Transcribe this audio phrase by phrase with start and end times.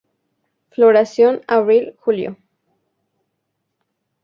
[0.71, 2.35] Floración: abril-julio.